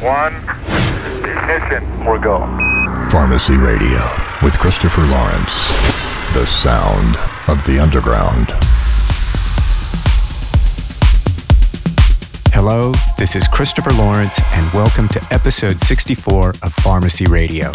one, 0.00 0.34
ignition. 1.24 1.82
We're 2.04 2.20
go. 2.20 2.38
Pharmacy 3.10 3.56
Radio 3.56 4.00
with 4.44 4.56
Christopher 4.56 5.00
Lawrence. 5.00 5.68
The 6.34 6.46
sound 6.46 7.16
of 7.48 7.64
the 7.66 7.80
underground. 7.82 8.52
Hello, 12.54 12.94
this 13.16 13.34
is 13.34 13.48
Christopher 13.48 13.90
Lawrence, 13.94 14.38
and 14.52 14.72
welcome 14.72 15.08
to 15.08 15.26
episode 15.32 15.80
64 15.80 16.50
of 16.62 16.72
Pharmacy 16.74 17.26
Radio. 17.26 17.72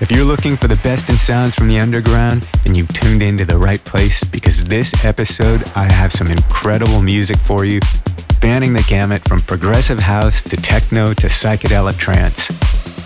If 0.00 0.12
you're 0.12 0.24
looking 0.24 0.56
for 0.56 0.68
the 0.68 0.80
best 0.84 1.10
in 1.10 1.16
sounds 1.16 1.56
from 1.56 1.66
the 1.66 1.80
underground, 1.80 2.42
then 2.64 2.76
you've 2.76 2.92
tuned 2.92 3.22
into 3.22 3.44
the 3.44 3.58
right 3.58 3.84
place 3.84 4.22
because 4.22 4.64
this 4.64 5.04
episode 5.04 5.64
I 5.74 5.90
have 5.90 6.12
some 6.12 6.28
incredible 6.28 7.02
music 7.02 7.38
for 7.38 7.64
you, 7.64 7.80
spanning 8.42 8.72
the 8.72 8.84
gamut 8.88 9.22
from 9.28 9.40
progressive 9.42 10.00
house 10.00 10.42
to 10.42 10.56
techno 10.56 11.14
to 11.14 11.28
psychedelic 11.28 11.96
trance. 11.96 12.50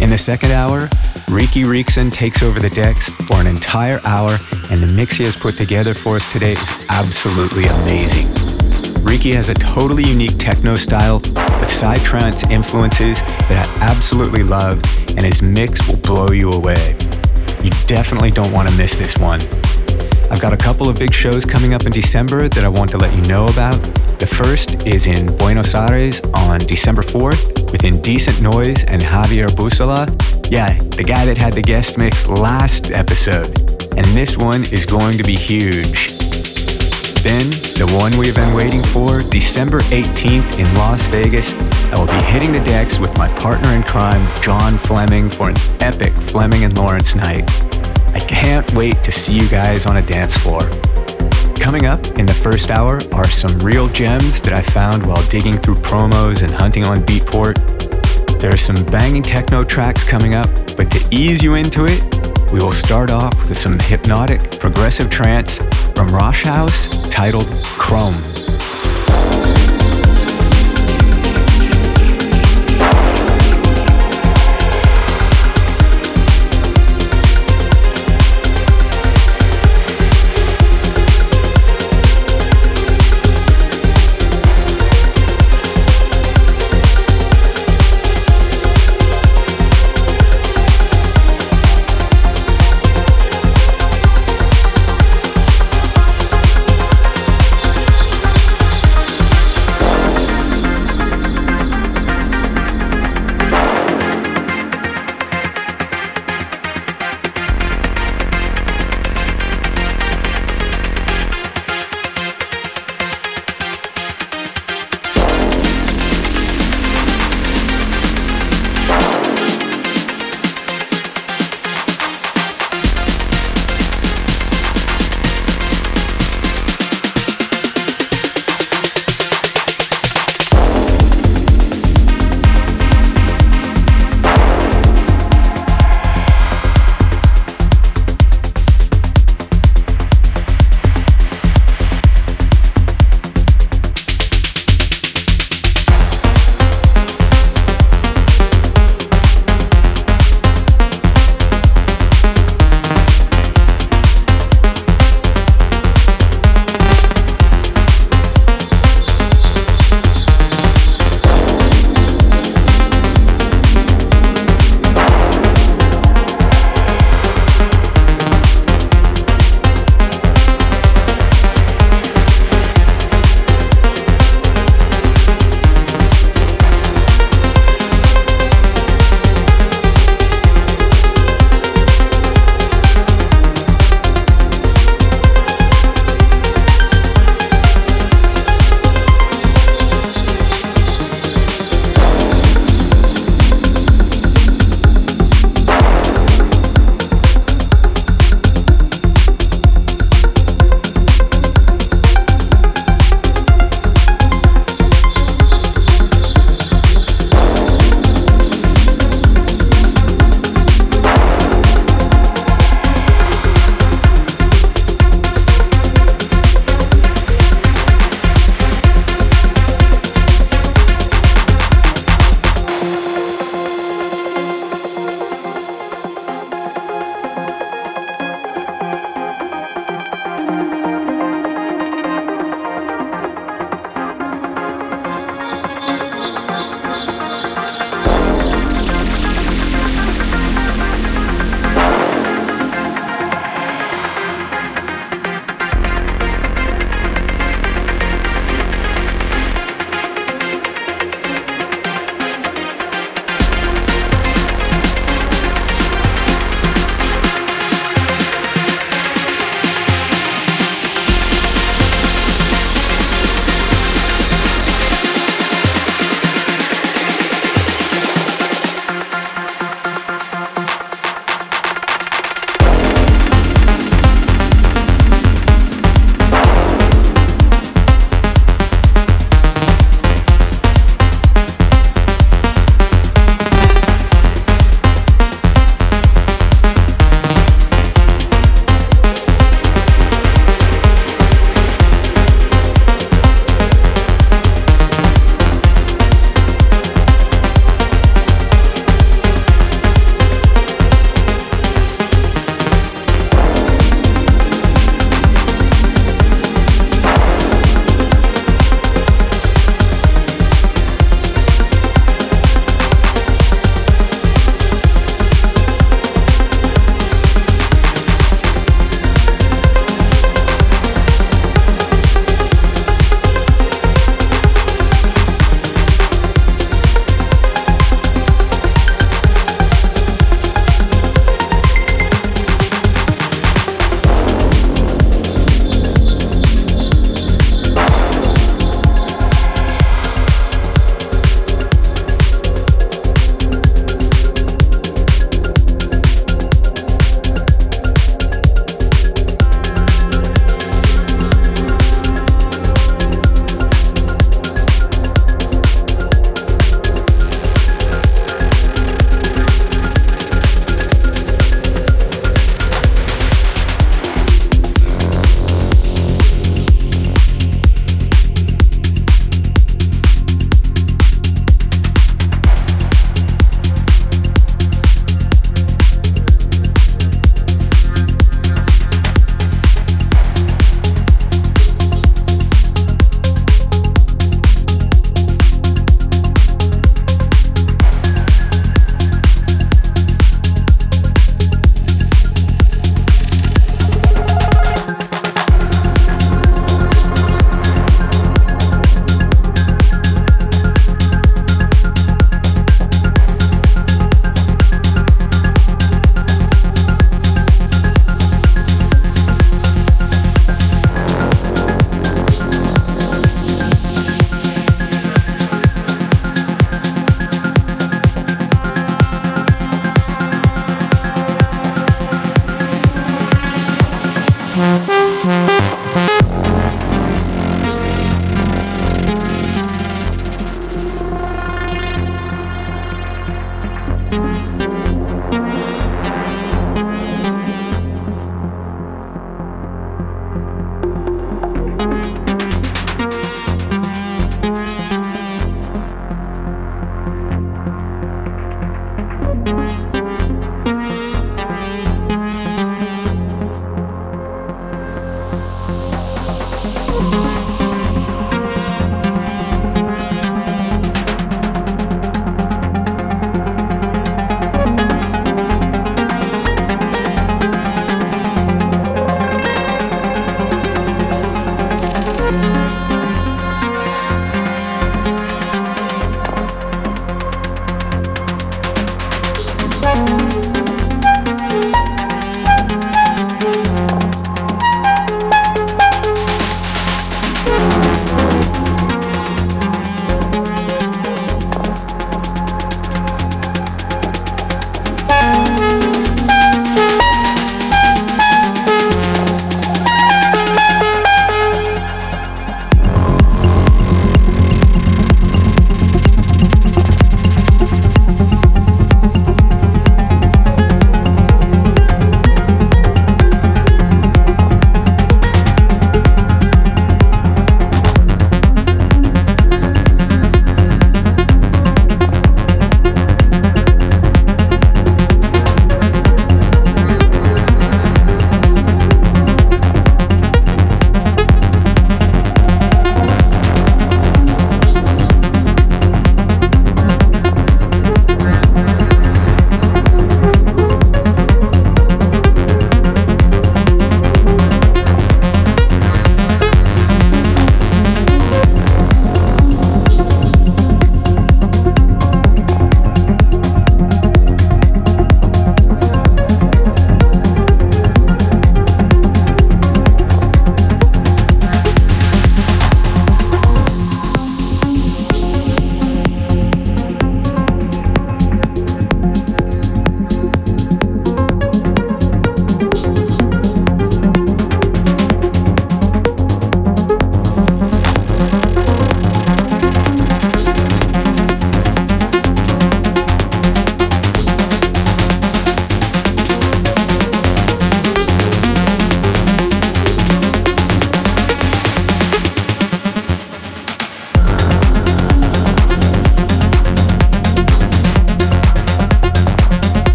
In 0.00 0.08
the 0.08 0.16
second 0.16 0.52
hour, 0.52 0.88
Reaky 1.28 1.64
Reakson 1.64 2.10
takes 2.10 2.42
over 2.42 2.58
the 2.58 2.70
decks 2.70 3.12
for 3.12 3.34
an 3.34 3.46
entire 3.46 4.00
hour, 4.06 4.38
and 4.70 4.80
the 4.80 4.86
mix 4.86 5.18
he 5.18 5.24
has 5.24 5.36
put 5.36 5.58
together 5.58 5.92
for 5.92 6.16
us 6.16 6.32
today 6.32 6.52
is 6.52 6.86
absolutely 6.88 7.66
amazing. 7.66 8.26
Riki 9.04 9.34
has 9.34 9.50
a 9.50 9.54
totally 9.54 10.04
unique 10.04 10.38
techno 10.38 10.76
style 10.76 11.18
with 11.18 11.68
psytrance 11.68 12.50
influences 12.50 13.20
that 13.50 13.70
I 13.82 13.84
absolutely 13.84 14.44
love, 14.44 14.82
and 15.18 15.26
his 15.26 15.42
mix 15.42 15.86
will 15.86 16.00
blow 16.00 16.30
you 16.30 16.52
away. 16.52 16.96
You 17.62 17.68
definitely 17.86 18.30
don't 18.30 18.52
want 18.52 18.70
to 18.70 18.74
miss 18.78 18.96
this 18.96 19.18
one. 19.18 19.40
I've 20.30 20.40
got 20.40 20.52
a 20.52 20.56
couple 20.56 20.88
of 20.88 20.98
big 20.98 21.12
shows 21.12 21.44
coming 21.44 21.72
up 21.72 21.86
in 21.86 21.92
December 21.92 22.48
that 22.48 22.62
I 22.62 22.68
want 22.68 22.90
to 22.90 22.98
let 22.98 23.14
you 23.14 23.22
know 23.22 23.46
about. 23.46 23.72
The 24.18 24.26
first 24.26 24.86
is 24.86 25.06
in 25.06 25.34
Buenos 25.38 25.74
Aires 25.74 26.20
on 26.34 26.58
December 26.60 27.02
4th 27.02 27.72
with 27.72 27.84
Indecent 27.84 28.42
Noise 28.42 28.84
and 28.84 29.00
Javier 29.00 29.48
Bussola. 29.48 30.06
Yeah, 30.50 30.78
the 30.96 31.02
guy 31.02 31.24
that 31.24 31.38
had 31.38 31.54
the 31.54 31.62
guest 31.62 31.96
mix 31.96 32.28
last 32.28 32.90
episode. 32.90 33.48
And 33.96 34.06
this 34.08 34.36
one 34.36 34.64
is 34.64 34.84
going 34.84 35.16
to 35.16 35.24
be 35.24 35.34
huge. 35.34 36.18
Then, 37.22 37.50
the 37.74 37.90
one 37.98 38.16
we've 38.18 38.34
been 38.34 38.54
waiting 38.54 38.84
for, 38.84 39.20
December 39.20 39.80
18th 39.80 40.58
in 40.58 40.72
Las 40.74 41.06
Vegas, 41.06 41.54
I 41.92 41.98
will 41.98 42.06
be 42.06 42.24
hitting 42.26 42.52
the 42.52 42.62
decks 42.64 42.98
with 42.98 43.16
my 43.16 43.28
partner 43.40 43.70
in 43.70 43.82
crime, 43.82 44.24
John 44.42 44.78
Fleming, 44.78 45.30
for 45.30 45.48
an 45.48 45.56
epic 45.80 46.12
Fleming 46.12 46.64
and 46.64 46.76
Lawrence 46.76 47.14
night. 47.14 47.48
I 48.14 48.20
can't 48.20 48.72
wait 48.74 49.02
to 49.04 49.12
see 49.12 49.32
you 49.32 49.48
guys 49.48 49.86
on 49.86 49.96
a 49.96 50.02
dance 50.02 50.36
floor. 50.36 50.60
Coming 51.58 51.86
up 51.86 52.04
in 52.18 52.26
the 52.26 52.38
first 52.42 52.70
hour 52.70 53.00
are 53.12 53.28
some 53.28 53.58
real 53.60 53.88
gems 53.88 54.40
that 54.42 54.52
I 54.52 54.62
found 54.62 55.04
while 55.06 55.22
digging 55.28 55.54
through 55.54 55.76
promos 55.76 56.42
and 56.42 56.52
hunting 56.52 56.86
on 56.86 57.00
Beatport. 57.00 57.58
There 58.40 58.52
are 58.52 58.56
some 58.56 58.76
banging 58.92 59.22
techno 59.22 59.64
tracks 59.64 60.04
coming 60.04 60.34
up, 60.34 60.48
but 60.76 60.90
to 60.92 61.08
ease 61.10 61.42
you 61.42 61.54
into 61.54 61.86
it, 61.86 62.00
we 62.52 62.60
will 62.60 62.72
start 62.72 63.10
off 63.10 63.36
with 63.48 63.58
some 63.58 63.78
hypnotic 63.78 64.58
progressive 64.58 65.10
trance 65.10 65.58
from 65.92 66.08
Rauschhaus 66.08 67.10
titled 67.10 67.48
Chrom. 67.64 68.14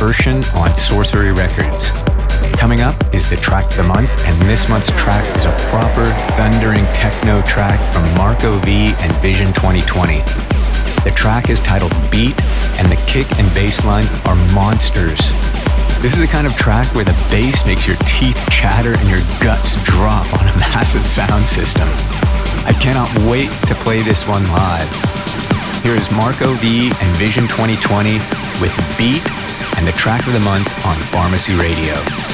Dispersion 0.00 0.42
on 0.56 0.74
Sorcery 0.74 1.30
Records. 1.30 1.90
Coming 2.56 2.80
up 2.80 2.96
is 3.12 3.28
the 3.28 3.36
track 3.36 3.66
of 3.66 3.76
the 3.76 3.82
month, 3.82 4.08
and 4.24 4.40
this 4.48 4.66
month's 4.66 4.88
track 4.92 5.22
is 5.36 5.44
a 5.44 5.52
proper 5.68 6.06
thundering 6.40 6.86
techno 6.96 7.42
track 7.42 7.78
from 7.92 8.08
Marco 8.16 8.58
V 8.60 8.94
and 8.96 9.12
Vision 9.20 9.48
2020. 9.52 10.24
The 11.04 11.12
track 11.14 11.50
is 11.50 11.60
titled 11.60 11.92
Beat, 12.10 12.32
and 12.80 12.90
the 12.90 12.96
kick 13.06 13.28
and 13.38 13.46
bass 13.52 13.84
line 13.84 14.08
are 14.24 14.36
monsters. 14.54 15.20
This 16.00 16.14
is 16.14 16.20
the 16.20 16.32
kind 16.32 16.46
of 16.46 16.56
track 16.56 16.86
where 16.94 17.04
the 17.04 17.16
bass 17.28 17.66
makes 17.66 17.86
your 17.86 17.96
teeth 18.08 18.40
chatter 18.48 18.96
and 18.96 19.06
your 19.10 19.20
guts 19.44 19.76
drop 19.84 20.24
on 20.32 20.48
a 20.48 20.56
massive 20.72 21.06
sound 21.06 21.44
system. 21.44 21.88
I 22.64 22.72
cannot 22.80 23.12
wait 23.28 23.52
to 23.68 23.74
play 23.84 24.00
this 24.00 24.26
one 24.26 24.48
live. 24.48 24.88
Here 25.84 25.94
is 25.94 26.10
Marco 26.10 26.54
V 26.64 26.88
and 26.88 27.10
Vision 27.20 27.44
2020 27.48 28.14
with 28.64 28.72
Beat 28.96 29.28
and 29.80 29.88
the 29.88 29.92
track 29.92 30.26
of 30.26 30.34
the 30.34 30.40
month 30.40 30.84
on 30.84 30.92
Pharmacy 30.92 31.54
Radio. 31.54 32.29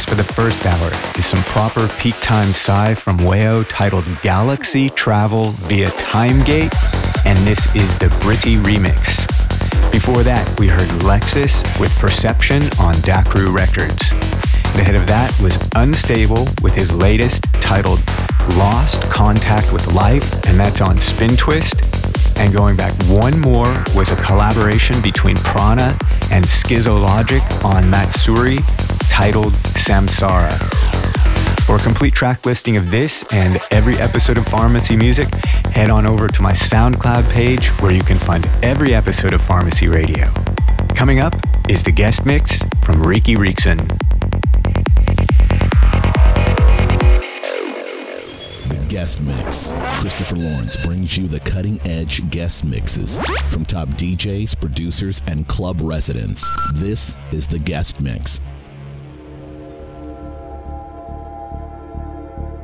Mix 0.00 0.08
for 0.08 0.14
the 0.14 0.32
first 0.34 0.64
hour 0.64 0.90
is 1.18 1.26
some 1.26 1.42
proper 1.44 1.86
peak 1.98 2.14
time 2.20 2.52
psy 2.52 2.94
from 2.94 3.18
Waio 3.18 3.66
titled 3.68 4.04
Galaxy 4.22 4.88
Travel 4.88 5.50
via 5.68 5.90
Timegate, 5.92 6.72
and 7.26 7.38
this 7.40 7.74
is 7.74 7.94
the 7.98 8.06
Britti 8.20 8.56
remix. 8.62 9.26
Before 9.92 10.22
that, 10.22 10.58
we 10.58 10.68
heard 10.68 10.88
Lexxus 11.02 11.62
with 11.78 11.94
Perception 11.98 12.62
on 12.78 12.94
Dacru 13.04 13.54
Records. 13.54 14.12
And 14.72 14.80
ahead 14.80 14.94
of 14.94 15.06
that 15.06 15.38
was 15.42 15.58
Unstable 15.74 16.48
with 16.62 16.74
his 16.74 16.92
latest 16.92 17.42
titled 17.54 18.02
Lost 18.56 19.02
Contact 19.10 19.70
with 19.72 19.86
Life, 19.92 20.32
and 20.46 20.58
that's 20.58 20.80
on 20.80 20.96
Spin 20.96 21.36
Twist. 21.36 21.82
And 22.38 22.54
going 22.54 22.76
back 22.76 22.94
one 23.08 23.38
more 23.40 23.84
was 23.94 24.12
a 24.12 24.16
collaboration 24.16 25.00
between 25.02 25.36
Prana 25.36 25.96
and 26.30 26.44
Skizologic 26.44 27.42
on 27.64 27.90
Matsuri 27.90 28.60
titled 29.20 29.52
Samsara. 29.76 30.50
For 31.66 31.76
a 31.76 31.78
complete 31.80 32.14
track 32.14 32.46
listing 32.46 32.78
of 32.78 32.90
this 32.90 33.22
and 33.30 33.60
every 33.70 33.96
episode 33.96 34.38
of 34.38 34.46
Pharmacy 34.46 34.96
Music, 34.96 35.28
head 35.66 35.90
on 35.90 36.06
over 36.06 36.26
to 36.26 36.40
my 36.40 36.52
SoundCloud 36.52 37.28
page 37.28 37.68
where 37.82 37.92
you 37.92 38.02
can 38.02 38.18
find 38.18 38.48
every 38.62 38.94
episode 38.94 39.34
of 39.34 39.42
Pharmacy 39.42 39.88
Radio. 39.88 40.32
Coming 40.94 41.20
up 41.20 41.34
is 41.68 41.82
the 41.82 41.92
guest 41.92 42.24
mix 42.24 42.62
from 42.82 43.02
Reaky 43.02 43.36
Reakson. 43.36 43.76
The 48.68 48.86
Guest 48.88 49.20
mix. 49.20 49.74
Christopher 50.00 50.36
Lawrence 50.36 50.78
brings 50.78 51.18
you 51.18 51.28
the 51.28 51.40
cutting 51.40 51.78
edge 51.84 52.30
guest 52.30 52.64
mixes 52.64 53.18
from 53.50 53.66
top 53.66 53.88
DJs, 53.88 54.58
producers, 54.58 55.20
and 55.28 55.46
club 55.46 55.82
residents. 55.82 56.48
This 56.72 57.18
is 57.32 57.46
the 57.46 57.58
guest 57.58 58.00
mix. 58.00 58.40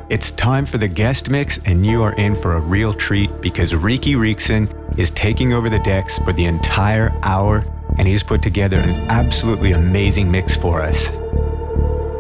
It's 0.09 0.31
time 0.31 0.67
for 0.67 0.79
the 0.79 0.87
guest 0.87 1.31
mix, 1.31 1.59
and 1.65 1.85
you 1.85 2.01
are 2.05 2.13
in 2.13 2.37
for 2.37 2.55
a 2.55 2.61
real 2.61 2.95
treat 2.95 3.41
because 3.41 3.75
Reaky 3.75 4.15
Reakson 4.15 4.69
is 4.97 5.11
taking 5.11 5.53
over 5.53 5.69
the 5.69 5.81
decks 5.81 6.17
for 6.19 6.33
the 6.33 6.45
entire 6.45 7.13
hour, 7.25 7.65
and 7.99 8.07
he's 8.07 8.23
put 8.23 8.41
together 8.41 8.79
an 8.79 8.91
absolutely 9.11 9.73
amazing 9.73 10.31
mix 10.31 10.55
for 10.55 10.81
us. 10.81 11.11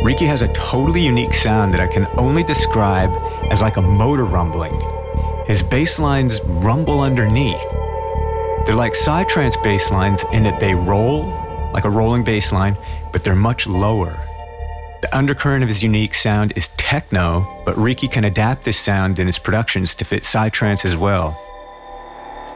Reaky 0.02 0.26
has 0.26 0.42
a 0.42 0.52
totally 0.52 1.00
unique 1.00 1.32
sound 1.32 1.72
that 1.74 1.80
I 1.80 1.86
can 1.86 2.08
only 2.16 2.42
describe 2.42 3.10
as 3.52 3.62
like 3.62 3.76
a 3.76 3.82
motor 3.82 4.24
rumbling. 4.24 4.74
His 5.46 5.62
bass 5.62 6.00
lines 6.00 6.40
rumble 6.44 7.02
underneath. 7.02 7.62
They're 8.66 8.74
like 8.74 8.94
psytrance 8.94 9.62
bass 9.62 9.92
lines 9.92 10.24
in 10.32 10.42
that 10.42 10.58
they 10.58 10.74
roll 10.74 11.20
like 11.72 11.84
a 11.84 11.90
rolling 11.90 12.24
bass 12.24 12.50
line, 12.50 12.76
but 13.12 13.22
they're 13.22 13.36
much 13.36 13.68
lower. 13.68 14.18
The 15.02 15.16
undercurrent 15.16 15.62
of 15.62 15.68
his 15.68 15.84
unique 15.84 16.14
sound 16.14 16.52
is 16.56 16.66
techno, 16.96 17.46
but 17.66 17.76
Reaky 17.76 18.08
can 18.08 18.24
adapt 18.24 18.64
this 18.64 18.78
sound 18.78 19.18
in 19.18 19.26
his 19.26 19.38
productions 19.38 19.94
to 19.94 20.02
fit 20.02 20.22
psytrance 20.22 20.82
as 20.82 20.96
well. 20.96 21.36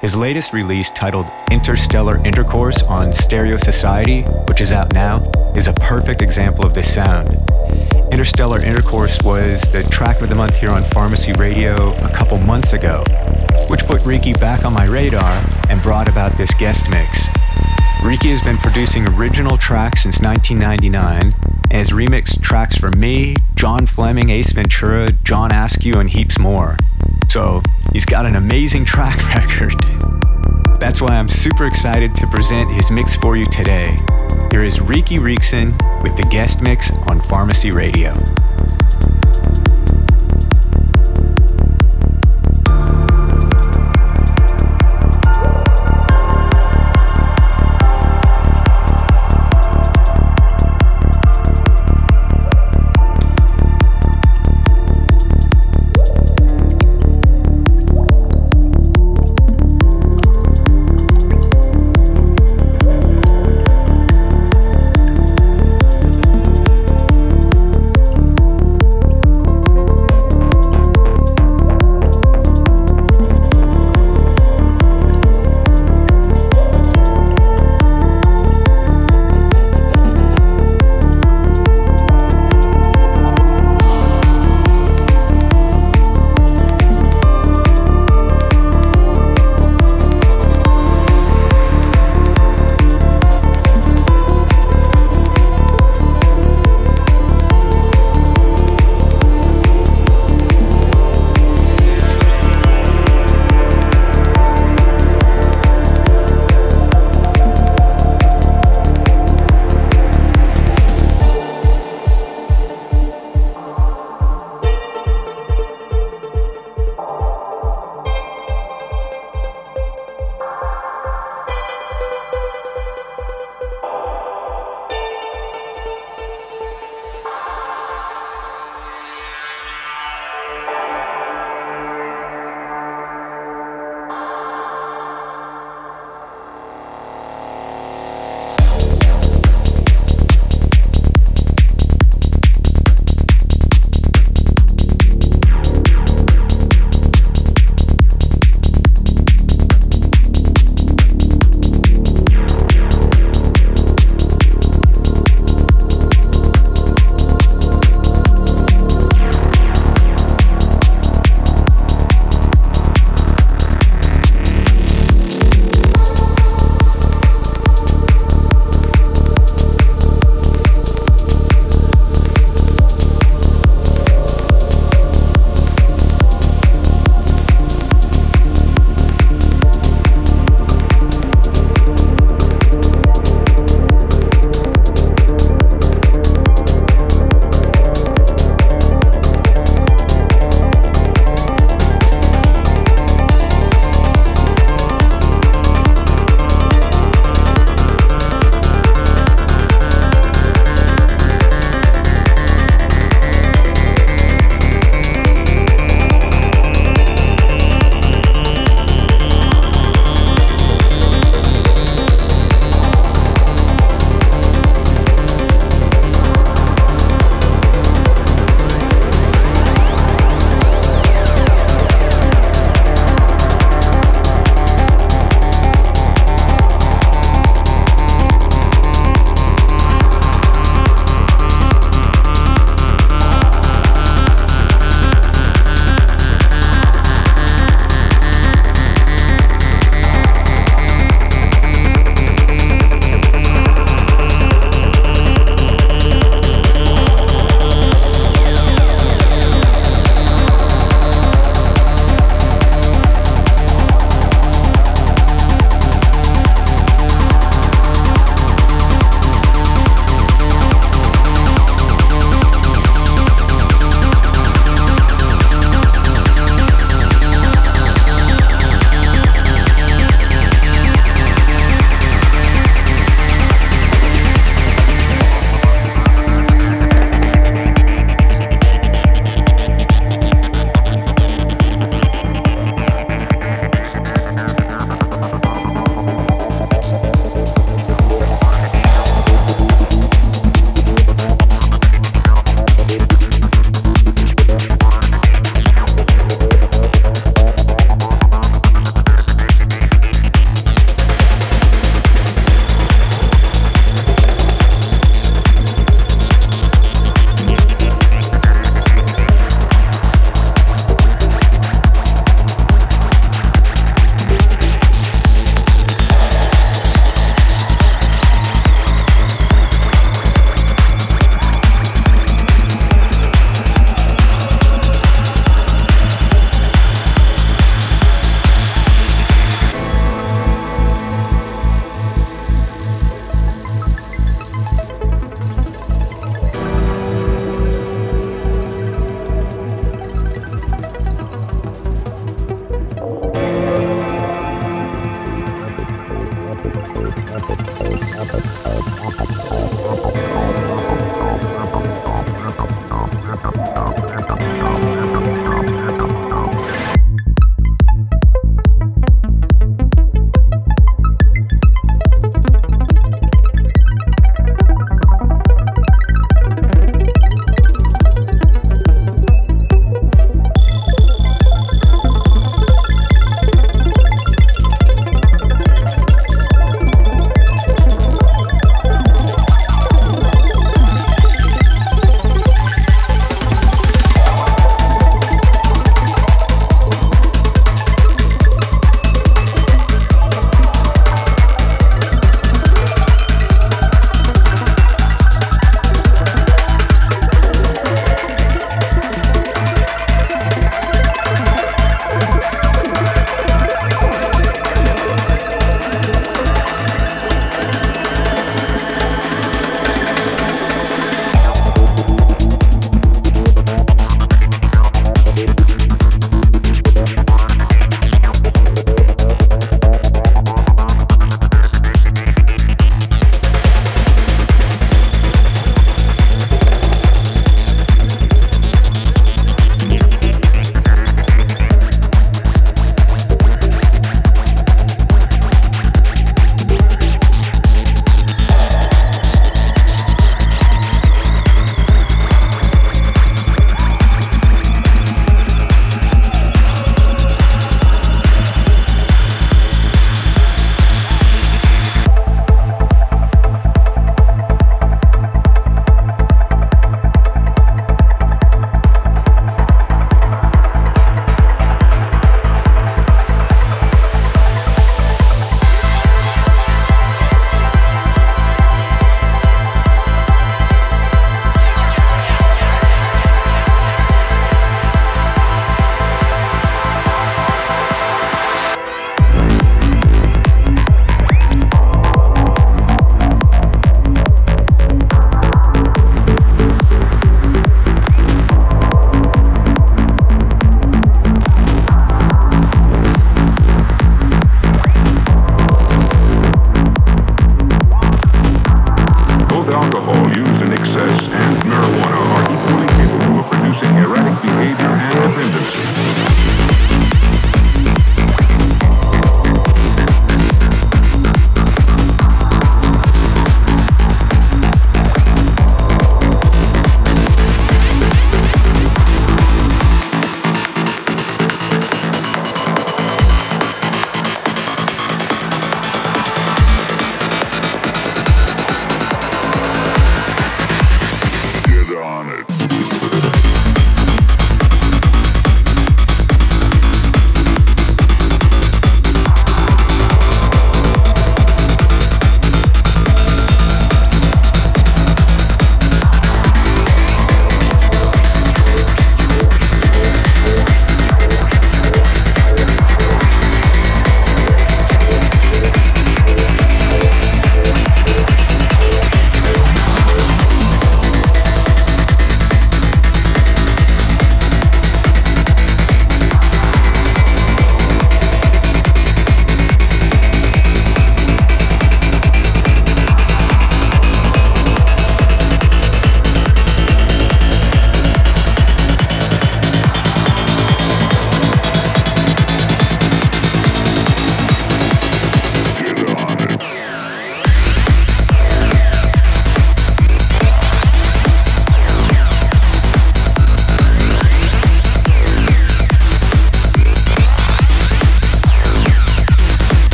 His 0.00 0.16
latest 0.16 0.54
release, 0.54 0.90
titled 0.92 1.26
Interstellar 1.50 2.16
Intercourse 2.24 2.82
on 2.84 3.12
Stereo 3.12 3.58
Society, 3.58 4.22
which 4.48 4.62
is 4.62 4.72
out 4.72 4.94
now, 4.94 5.30
is 5.54 5.68
a 5.68 5.74
perfect 5.74 6.22
example 6.22 6.64
of 6.64 6.72
this 6.72 6.90
sound. 6.94 7.28
Interstellar 8.10 8.60
Intercourse 8.60 9.18
was 9.22 9.60
the 9.72 9.82
track 9.90 10.22
of 10.22 10.30
the 10.30 10.34
month 10.34 10.56
here 10.56 10.70
on 10.70 10.84
Pharmacy 10.84 11.34
Radio 11.34 11.90
a 11.98 12.10
couple 12.14 12.38
months 12.38 12.72
ago, 12.72 13.04
which 13.68 13.84
put 13.84 14.02
Reaky 14.06 14.32
back 14.32 14.64
on 14.64 14.72
my 14.72 14.86
radar 14.86 15.32
and 15.68 15.82
brought 15.82 16.08
about 16.08 16.34
this 16.38 16.54
guest 16.54 16.88
mix. 16.88 17.28
Reaky 18.02 18.30
has 18.30 18.40
been 18.40 18.56
producing 18.56 19.06
original 19.08 19.58
tracks 19.58 20.04
since 20.04 20.22
1999 20.22 21.59
and 21.70 21.78
has 21.78 21.90
remixed 21.90 22.42
tracks 22.42 22.76
for 22.76 22.90
me, 22.90 23.36
John 23.54 23.86
Fleming, 23.86 24.30
Ace 24.30 24.52
Ventura, 24.52 25.12
John 25.24 25.52
Askew, 25.52 26.00
and 26.00 26.10
heaps 26.10 26.38
more. 26.38 26.76
So 27.28 27.62
he's 27.92 28.04
got 28.04 28.26
an 28.26 28.36
amazing 28.36 28.84
track 28.84 29.16
record. 29.34 29.74
That's 30.80 31.00
why 31.00 31.16
I'm 31.16 31.28
super 31.28 31.66
excited 31.66 32.14
to 32.16 32.26
present 32.26 32.70
his 32.72 32.90
mix 32.90 33.14
for 33.14 33.36
you 33.36 33.44
today. 33.44 33.96
Here 34.50 34.64
is 34.64 34.80
Reaky 34.80 35.18
Reakson 35.18 35.72
with 36.02 36.16
the 36.16 36.26
guest 36.30 36.62
mix 36.62 36.90
on 37.06 37.20
Pharmacy 37.22 37.70
Radio. 37.70 38.14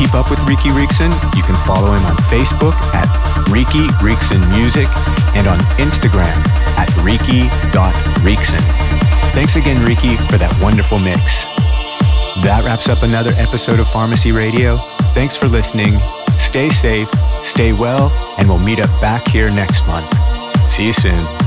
Keep 0.00 0.14
up 0.14 0.30
with 0.30 0.40
Reaky 0.48 0.70
Reakson, 0.70 1.12
you 1.36 1.42
can 1.42 1.54
follow 1.66 1.92
him 1.92 2.02
on 2.06 2.16
Facebook 2.32 2.72
at 2.94 3.04
Reaky 3.50 3.86
Reakson 4.02 4.40
Music 4.48 4.88
and 5.36 5.46
on 5.46 5.58
Instagram 5.76 6.34
at 6.78 6.88
Reaky.Reakson. 7.04 8.60
Thanks 9.34 9.56
again, 9.56 9.84
Reaky, 9.84 10.16
for 10.16 10.38
that 10.38 10.58
wonderful 10.62 10.98
mix. 10.98 11.44
That 12.42 12.62
wraps 12.64 12.88
up 12.88 13.02
another 13.02 13.32
episode 13.36 13.78
of 13.78 13.90
Pharmacy 13.90 14.32
Radio. 14.32 14.78
Thanks 15.12 15.36
for 15.36 15.48
listening. 15.48 15.92
Stay 16.38 16.70
safe, 16.70 17.08
stay 17.44 17.74
well, 17.74 18.10
and 18.38 18.48
we'll 18.48 18.58
meet 18.58 18.78
up 18.78 18.88
back 19.02 19.28
here 19.28 19.50
next 19.50 19.86
month. 19.86 20.08
See 20.66 20.86
you 20.86 20.94
soon. 20.94 21.39